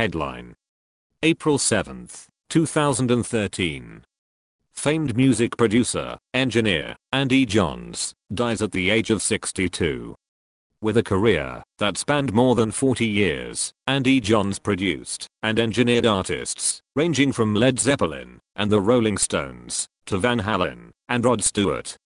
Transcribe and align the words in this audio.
Headline. 0.00 0.54
April 1.22 1.58
7, 1.58 2.08
2013. 2.48 4.02
Famed 4.72 5.14
music 5.14 5.58
producer, 5.58 6.16
engineer, 6.32 6.96
Andy 7.12 7.44
Johns, 7.44 8.14
dies 8.32 8.62
at 8.62 8.72
the 8.72 8.88
age 8.88 9.10
of 9.10 9.20
62. 9.20 10.14
With 10.80 10.96
a 10.96 11.02
career 11.02 11.62
that 11.76 11.98
spanned 11.98 12.32
more 12.32 12.54
than 12.54 12.70
40 12.70 13.06
years, 13.06 13.74
Andy 13.86 14.20
Johns 14.20 14.58
produced 14.58 15.26
and 15.42 15.60
engineered 15.60 16.06
artists 16.06 16.80
ranging 16.96 17.30
from 17.30 17.54
Led 17.54 17.78
Zeppelin 17.78 18.40
and 18.56 18.72
the 18.72 18.80
Rolling 18.80 19.18
Stones 19.18 19.86
to 20.06 20.16
Van 20.16 20.40
Halen 20.40 20.92
and 21.10 21.26
Rod 21.26 21.44
Stewart. 21.44 21.98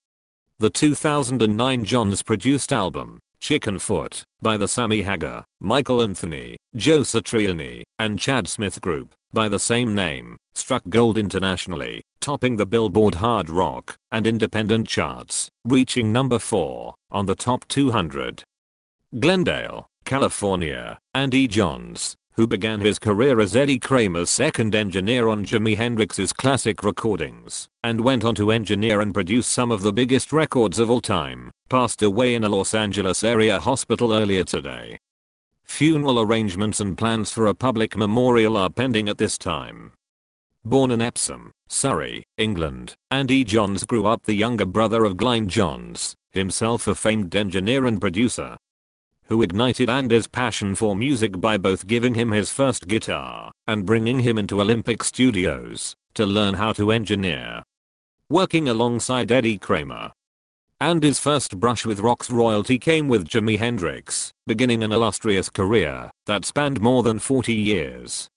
The 0.59 0.69
2009 0.69 1.85
Johns 1.85 2.23
produced 2.23 2.73
album, 2.73 3.19
Chickenfoot, 3.45 4.23
by 4.41 4.57
the 4.57 4.67
Sammy 4.67 5.03
Hagar, 5.03 5.45
Michael 5.61 6.01
Anthony, 6.01 6.57
Joe 6.75 7.01
Satriani, 7.01 7.83
and 7.99 8.17
Chad 8.17 8.47
Smith 8.47 8.81
Group, 8.81 9.13
by 9.33 9.47
the 9.47 9.59
same 9.59 9.93
name, 9.93 10.35
struck 10.55 10.81
gold 10.89 11.15
internationally, 11.15 12.01
topping 12.19 12.55
the 12.55 12.65
Billboard 12.65 13.13
Hard 13.13 13.51
Rock 13.51 13.97
and 14.11 14.25
Independent 14.25 14.87
charts, 14.87 15.47
reaching 15.63 16.11
number 16.11 16.39
4 16.39 16.95
on 17.11 17.27
the 17.27 17.35
top 17.35 17.67
200. 17.67 18.41
Glendale, 19.19 19.85
California, 20.05 20.97
Andy 21.13 21.47
Johns, 21.47 22.15
who 22.35 22.45
began 22.45 22.81
his 22.81 22.99
career 22.99 23.39
as 23.39 23.55
Eddie 23.55 23.79
Kramer's 23.79 24.29
second 24.29 24.75
engineer 24.75 25.29
on 25.29 25.45
Jimi 25.45 25.77
Hendrix's 25.77 26.33
classic 26.33 26.83
recordings, 26.83 27.69
and 27.81 28.01
went 28.01 28.25
on 28.25 28.35
to 28.35 28.51
engineer 28.51 28.99
and 28.99 29.13
produce 29.13 29.47
some 29.47 29.71
of 29.71 29.81
the 29.81 29.93
biggest 29.93 30.33
records 30.33 30.77
of 30.77 30.89
all 30.89 30.99
time, 30.99 31.49
passed 31.69 32.01
away 32.01 32.35
in 32.35 32.43
a 32.43 32.49
Los 32.49 32.73
Angeles 32.73 33.23
area 33.23 33.57
hospital 33.59 34.11
earlier 34.13 34.43
today. 34.43 34.97
Funeral 35.63 36.19
arrangements 36.19 36.81
and 36.81 36.97
plans 36.97 37.31
for 37.31 37.47
a 37.47 37.55
public 37.55 37.95
memorial 37.95 38.57
are 38.57 38.69
pending 38.69 39.07
at 39.07 39.17
this 39.17 39.37
time. 39.37 39.93
Born 40.65 40.91
in 40.91 41.01
Epsom, 41.01 41.51
Surrey, 41.69 42.25
England, 42.37 42.95
Andy 43.11 43.45
Johns 43.45 43.85
grew 43.85 44.07
up 44.07 44.23
the 44.23 44.33
younger 44.33 44.65
brother 44.65 45.05
of 45.05 45.15
Glyn 45.15 45.47
Johns, 45.47 46.15
himself 46.31 46.85
a 46.87 46.95
famed 46.95 47.33
engineer 47.33 47.85
and 47.85 48.01
producer 48.01 48.57
who 49.27 49.41
ignited 49.41 49.89
Andy's 49.89 50.27
passion 50.27 50.75
for 50.75 50.95
music 50.95 51.39
by 51.39 51.57
both 51.57 51.87
giving 51.87 52.13
him 52.13 52.31
his 52.31 52.51
first 52.51 52.87
guitar 52.87 53.51
and 53.67 53.85
bringing 53.85 54.19
him 54.19 54.37
into 54.37 54.61
Olympic 54.61 55.03
Studios 55.03 55.95
to 56.13 56.25
learn 56.25 56.55
how 56.55 56.73
to 56.73 56.91
engineer. 56.91 57.63
Working 58.29 58.67
alongside 58.67 59.31
Eddie 59.31 59.57
Kramer. 59.57 60.11
Andy's 60.81 61.19
first 61.19 61.59
brush 61.59 61.85
with 61.85 62.01
rock's 62.01 62.29
royalty 62.29 62.77
came 62.77 63.07
with 63.07 63.27
Jimi 63.27 63.57
Hendrix, 63.57 64.31
beginning 64.45 64.83
an 64.83 64.91
illustrious 64.91 65.49
career 65.49 66.11
that 66.25 66.45
spanned 66.45 66.81
more 66.81 67.01
than 67.01 67.19
40 67.19 67.53
years. 67.53 68.29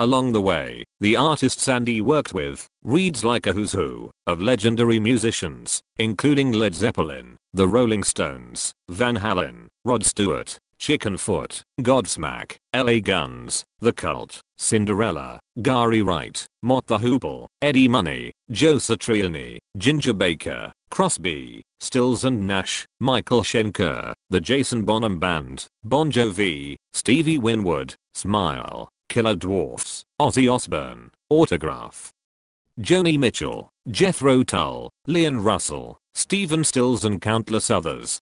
Along 0.00 0.32
the 0.32 0.40
way, 0.40 0.84
the 1.00 1.16
artists 1.16 1.66
Andy 1.66 2.00
worked 2.00 2.32
with 2.32 2.68
reads 2.84 3.24
like 3.24 3.46
a 3.46 3.52
who's 3.52 3.72
who 3.72 4.10
of 4.26 4.40
legendary 4.40 5.00
musicians, 5.00 5.80
including 5.98 6.52
Led 6.52 6.74
Zeppelin, 6.74 7.36
the 7.58 7.66
Rolling 7.66 8.04
Stones, 8.04 8.72
Van 8.88 9.16
Halen, 9.16 9.66
Rod 9.84 10.04
Stewart, 10.04 10.60
Chickenfoot, 10.80 11.62
Godsmack, 11.80 12.54
LA 12.72 13.00
Guns, 13.00 13.64
The 13.80 13.92
Cult, 13.92 14.40
Cinderella, 14.58 15.40
Gary 15.60 16.00
Wright, 16.00 16.46
Mott 16.62 16.86
the 16.86 16.98
Hoople, 16.98 17.48
Eddie 17.60 17.88
Money, 17.88 18.30
Joe 18.48 18.76
Satriani, 18.76 19.58
Ginger 19.76 20.12
Baker, 20.12 20.72
Crosby, 20.92 21.62
Stills 21.80 22.24
and 22.24 22.46
Nash, 22.46 22.86
Michael 23.00 23.42
Schenker, 23.42 24.12
The 24.30 24.40
Jason 24.40 24.84
Bonham 24.84 25.18
Band, 25.18 25.66
Bon 25.82 26.12
Jovi, 26.12 26.76
Stevie 26.92 27.38
Winwood, 27.38 27.96
Smile, 28.14 28.88
Killer 29.08 29.34
Dwarfs, 29.34 30.04
Ozzy 30.20 30.48
Osbourne, 30.48 31.10
Autograph. 31.28 32.12
Joni 32.80 33.18
Mitchell, 33.18 33.70
Jethro 33.90 34.44
Tull, 34.44 34.90
Leon 35.08 35.42
Russell, 35.42 35.98
Stephen 36.18 36.64
Stills 36.64 37.04
and 37.04 37.22
countless 37.22 37.70
others. 37.70 38.20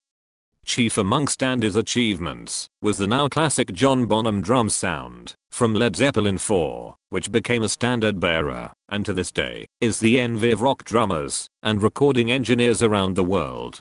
Chief 0.67 0.99
amongst 0.99 1.43
Andy's 1.43 1.77
achievements 1.77 2.69
was 2.83 2.99
the 2.99 3.07
now 3.07 3.27
classic 3.27 3.73
John 3.73 4.05
Bonham 4.05 4.43
drum 4.43 4.69
sound 4.69 5.34
from 5.51 5.73
Led 5.73 5.97
Zeppelin 5.97 6.37
4, 6.37 6.95
which 7.09 7.33
became 7.33 7.62
a 7.62 7.71
standard 7.71 8.21
bearer 8.21 8.71
and 8.91 9.06
to 9.06 9.15
this 9.15 9.33
day 9.33 9.65
is 9.81 9.99
the 9.99 10.21
envy 10.21 10.51
of 10.51 10.61
rock 10.61 10.85
drummers 10.85 11.49
and 11.62 11.83
recording 11.83 12.31
engineers 12.31 12.83
around 12.83 13.17
the 13.17 13.25
world. 13.25 13.81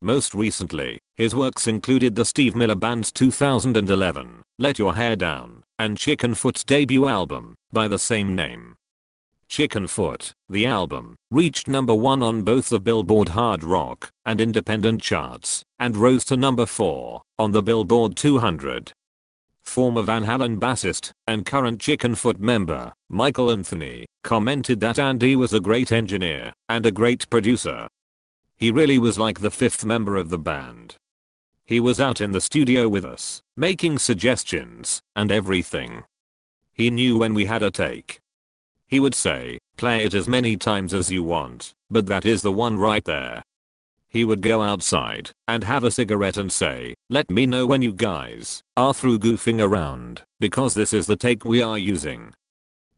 Most 0.00 0.32
recently, 0.32 1.00
his 1.16 1.34
works 1.34 1.66
included 1.66 2.14
the 2.14 2.24
Steve 2.24 2.54
Miller 2.54 2.76
Band's 2.76 3.10
2011 3.10 4.42
Let 4.60 4.78
Your 4.78 4.94
Hair 4.94 5.16
Down 5.16 5.64
and 5.76 5.98
Chickenfoot's 5.98 6.62
debut 6.62 7.08
album 7.08 7.56
by 7.72 7.88
the 7.88 7.98
same 7.98 8.36
name. 8.36 8.76
Chickenfoot, 9.50 10.32
the 10.48 10.64
album, 10.64 11.16
reached 11.30 11.66
number 11.66 11.94
1 11.94 12.22
on 12.22 12.42
both 12.42 12.68
the 12.68 12.80
Billboard 12.80 13.30
Hard 13.30 13.64
Rock 13.64 14.10
and 14.24 14.40
Independent 14.40 15.02
charts 15.02 15.64
and 15.78 15.96
rose 15.96 16.24
to 16.26 16.36
number 16.36 16.66
4 16.66 17.20
on 17.38 17.50
the 17.50 17.62
Billboard 17.62 18.16
200. 18.16 18.92
Former 19.62 20.02
Van 20.02 20.24
Halen 20.24 20.58
bassist 20.58 21.10
and 21.26 21.44
current 21.44 21.80
Chickenfoot 21.80 22.38
member, 22.38 22.92
Michael 23.08 23.50
Anthony, 23.50 24.06
commented 24.22 24.80
that 24.80 24.98
Andy 24.98 25.34
was 25.34 25.52
a 25.52 25.60
great 25.60 25.90
engineer 25.90 26.52
and 26.68 26.86
a 26.86 26.92
great 26.92 27.28
producer 27.28 27.88
he 28.60 28.70
really 28.70 28.98
was 28.98 29.18
like 29.18 29.40
the 29.40 29.50
fifth 29.50 29.86
member 29.86 30.18
of 30.18 30.28
the 30.28 30.38
band. 30.38 30.96
He 31.64 31.80
was 31.80 31.98
out 31.98 32.20
in 32.20 32.32
the 32.32 32.42
studio 32.42 32.90
with 32.90 33.06
us, 33.06 33.40
making 33.56 33.98
suggestions, 33.98 35.00
and 35.16 35.32
everything. 35.32 36.04
He 36.70 36.90
knew 36.90 37.16
when 37.16 37.32
we 37.32 37.46
had 37.46 37.62
a 37.62 37.70
take. 37.70 38.19
He 38.90 38.98
would 38.98 39.14
say, 39.14 39.58
play 39.76 40.04
it 40.04 40.14
as 40.14 40.26
many 40.26 40.56
times 40.56 40.92
as 40.92 41.12
you 41.12 41.22
want, 41.22 41.72
but 41.90 42.06
that 42.06 42.26
is 42.26 42.42
the 42.42 42.50
one 42.50 42.76
right 42.76 43.04
there. 43.04 43.44
He 44.08 44.24
would 44.24 44.40
go 44.40 44.62
outside 44.62 45.30
and 45.46 45.62
have 45.62 45.84
a 45.84 45.92
cigarette 45.92 46.36
and 46.36 46.50
say, 46.50 46.94
let 47.08 47.30
me 47.30 47.46
know 47.46 47.64
when 47.66 47.82
you 47.82 47.92
guys 47.92 48.64
are 48.76 48.92
through 48.92 49.20
goofing 49.20 49.62
around, 49.62 50.22
because 50.40 50.74
this 50.74 50.92
is 50.92 51.06
the 51.06 51.14
take 51.14 51.44
we 51.44 51.62
are 51.62 51.78
using. 51.78 52.34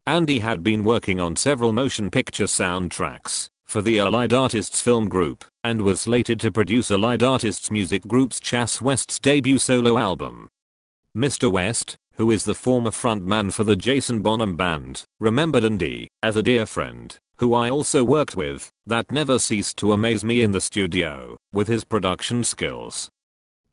Andy 0.07 0.39
had 0.39 0.63
been 0.63 0.83
working 0.83 1.19
on 1.19 1.35
several 1.35 1.71
motion 1.71 2.09
picture 2.09 2.45
soundtracks 2.45 3.47
for 3.63 3.83
the 3.83 3.99
Allied 3.99 4.33
Artists 4.33 4.81
Film 4.81 5.07
Group, 5.07 5.45
and 5.63 5.83
was 5.83 6.01
slated 6.01 6.39
to 6.39 6.51
produce 6.51 6.89
Allied 6.89 7.21
Artists 7.21 7.69
Music 7.69 8.01
Group's 8.07 8.39
Chas 8.39 8.81
West's 8.81 9.19
debut 9.19 9.59
solo 9.59 9.99
album. 9.99 10.49
Mr. 11.15 11.51
West, 11.51 11.97
who 12.15 12.31
is 12.31 12.43
the 12.43 12.53
former 12.53 12.91
frontman 12.91 13.51
for 13.51 13.63
the 13.63 13.75
Jason 13.75 14.21
Bonham 14.21 14.55
Band, 14.55 15.03
remembered 15.19 15.63
Andy 15.63 16.07
as 16.21 16.35
a 16.35 16.43
dear 16.43 16.65
friend, 16.65 17.17
who 17.37 17.53
I 17.53 17.69
also 17.69 18.03
worked 18.03 18.35
with, 18.35 18.69
that 18.85 19.11
never 19.11 19.39
ceased 19.39 19.77
to 19.77 19.93
amaze 19.93 20.23
me 20.23 20.41
in 20.41 20.51
the 20.51 20.61
studio, 20.61 21.37
with 21.51 21.67
his 21.67 21.83
production 21.83 22.43
skills. 22.43 23.09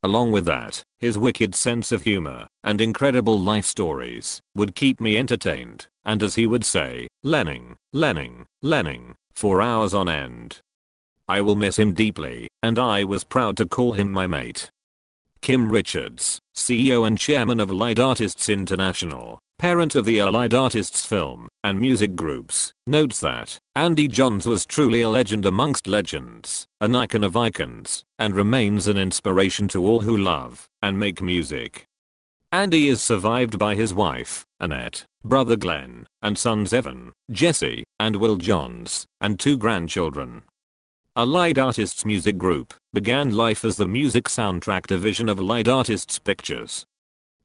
Along 0.02 0.32
with 0.32 0.46
that, 0.46 0.82
his 0.98 1.18
wicked 1.18 1.54
sense 1.54 1.92
of 1.92 2.02
humor 2.02 2.46
and 2.64 2.80
incredible 2.80 3.38
life 3.38 3.66
stories 3.66 4.40
would 4.54 4.74
keep 4.74 5.00
me 5.00 5.18
entertained, 5.18 5.88
and 6.04 6.22
as 6.22 6.36
he 6.36 6.46
would 6.46 6.64
say, 6.64 7.06
Lenning, 7.22 7.76
Lenning, 7.92 8.46
Lenning, 8.62 9.14
for 9.34 9.60
hours 9.60 9.92
on 9.92 10.08
end. 10.08 10.60
I 11.28 11.42
will 11.42 11.54
miss 11.54 11.78
him 11.78 11.92
deeply, 11.92 12.48
and 12.62 12.78
I 12.78 13.04
was 13.04 13.24
proud 13.24 13.56
to 13.58 13.66
call 13.66 13.92
him 13.92 14.10
my 14.10 14.26
mate. 14.26 14.70
Kim 15.42 15.70
Richards, 15.70 16.40
CEO 16.60 17.06
and 17.06 17.18
chairman 17.18 17.58
of 17.58 17.70
Allied 17.70 17.98
Artists 17.98 18.48
International, 18.48 19.38
parent 19.58 19.94
of 19.94 20.04
the 20.04 20.20
Allied 20.20 20.54
Artists 20.54 21.04
Film 21.04 21.48
and 21.64 21.80
Music 21.80 22.14
Groups, 22.14 22.72
notes 22.86 23.18
that 23.20 23.58
Andy 23.74 24.06
Johns 24.06 24.46
was 24.46 24.66
truly 24.66 25.00
a 25.00 25.08
legend 25.08 25.46
amongst 25.46 25.86
legends, 25.86 26.66
an 26.80 26.94
icon 26.94 27.24
of 27.24 27.36
icons, 27.36 28.04
and 28.18 28.34
remains 28.34 28.86
an 28.86 28.96
inspiration 28.96 29.68
to 29.68 29.84
all 29.84 30.00
who 30.00 30.16
love 30.16 30.66
and 30.82 30.98
make 30.98 31.22
music. 31.22 31.86
Andy 32.52 32.88
is 32.88 33.00
survived 33.00 33.58
by 33.58 33.74
his 33.74 33.94
wife, 33.94 34.44
Annette, 34.58 35.04
brother 35.24 35.56
Glenn, 35.56 36.06
and 36.20 36.36
sons 36.36 36.72
Evan, 36.72 37.12
Jesse, 37.30 37.84
and 37.98 38.16
Will 38.16 38.36
Johns, 38.36 39.06
and 39.20 39.38
two 39.38 39.56
grandchildren. 39.56 40.42
Allied 41.16 41.58
Artists 41.58 42.04
Music 42.04 42.38
Group 42.38 42.72
began 42.92 43.34
life 43.34 43.64
as 43.64 43.76
the 43.76 43.88
music 43.88 44.26
soundtrack 44.26 44.86
division 44.86 45.28
of 45.28 45.40
Allied 45.40 45.66
Artists 45.66 46.20
Pictures. 46.20 46.86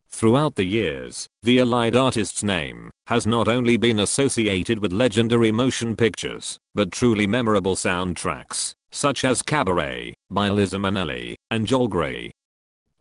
Throughout 0.08 0.54
the 0.54 0.66
years, 0.66 1.28
the 1.42 1.58
Allied 1.58 1.96
Artists 1.96 2.44
name 2.44 2.92
has 3.08 3.26
not 3.26 3.48
only 3.48 3.76
been 3.76 4.00
associated 4.00 4.78
with 4.80 4.94
legendary 4.94 5.52
motion 5.52 5.96
pictures, 5.96 6.60
but 6.76 6.92
truly 6.92 7.26
memorable 7.26 7.76
soundtracks, 7.76 8.76
such 8.92 9.26
as 9.26 9.42
Cabaret 9.42 10.14
by 10.30 10.48
Liza 10.48 10.78
Minnelli 10.78 11.34
and 11.50 11.66
Joel 11.66 11.88
Grey, 11.88 12.32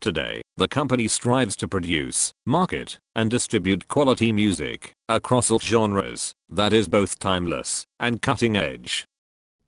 Today, 0.01 0.43
the 0.57 0.69
company 0.69 1.09
strives 1.09 1.57
to 1.57 1.69
produce, 1.69 2.33
market, 2.45 2.99
and 3.15 3.31
distribute 3.31 3.89
quality 3.89 4.33
music 4.33 4.93
across 5.09 5.51
all 5.51 5.59
genres 5.59 6.33
that 6.49 6.73
is 6.73 6.89
both 6.89 7.19
timeless 7.19 7.85
and 8.01 8.21
cutting 8.21 8.57
edge. 8.57 9.07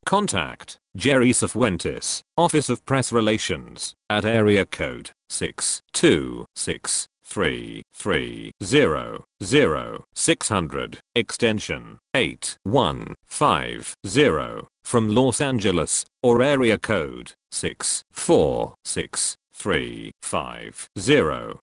Contact 0.05 0.79
Jerry 0.97 1.31
Cifuentes, 1.31 2.23
Office 2.39 2.71
of 2.71 2.83
Press 2.87 3.13
Relations, 3.13 3.95
at 4.09 4.25
area 4.25 4.65
code 4.65 5.11
626 5.29 7.07
three 7.23 7.83
three 7.93 8.53
zero 8.63 9.25
zero 9.43 10.05
six 10.15 10.49
hundred 10.49 11.01
extension 11.15 11.99
eight 12.15 12.57
one 12.63 13.15
five 13.27 13.95
zero. 14.07 14.69
From 14.85 15.15
Los 15.15 15.41
Angeles 15.41 16.07
or 16.23 16.41
area 16.41 16.79
code 16.79 17.33
six 17.51 18.05
four 18.11 18.75
six 18.85 19.37
three 19.53 20.13
five 20.23 20.89
zero 20.99 21.61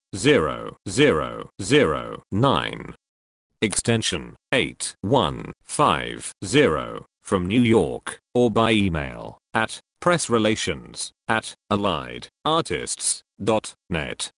extension 3.61 4.35
8150 4.51 7.12
from 7.23 7.47
New 7.47 7.61
York 7.61 8.21
or 8.33 8.51
by 8.51 8.71
email 8.71 9.39
at 9.53 9.79
pressrelations 9.99 11.11
at 11.27 11.55
allied.artists.net. 11.71 14.31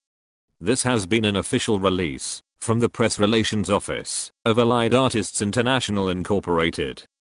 This 0.62 0.84
has 0.84 1.06
been 1.06 1.26
an 1.26 1.36
official 1.36 1.80
release 1.80 2.42
from 2.60 2.80
the 2.80 2.88
Press 2.90 3.20
Relations 3.20 3.70
Office 3.70 4.32
of 4.46 4.58
Allied 4.58 4.94
Artists 4.94 5.42
International 5.42 6.08
Incorporated. 6.10 7.06